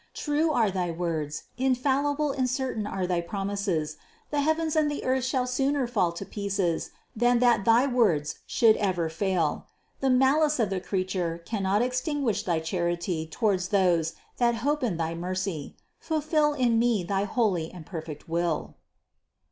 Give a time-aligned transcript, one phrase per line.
[0.15, 3.97] True are thy words, infallible and certain are thy promises;
[4.31, 8.75] the heavens and the earth shall sooner fall to pieces than that thy words should
[8.77, 9.67] ever fail.
[9.99, 15.13] The malice of the creature cannot extinguish thy charity toward those that hope in thy
[15.13, 18.73] mercy; fulfill in me thy holy and perfect will."